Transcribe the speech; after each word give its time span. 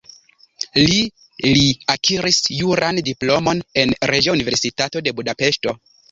Li 0.83 0.95
li 1.57 1.65
akiris 1.95 2.39
juran 2.59 3.01
diplomon 3.09 3.61
en 3.83 3.93
Reĝa 4.13 4.35
Universitato 4.37 5.03
de 5.09 5.13
Budapeŝto. 5.21 5.75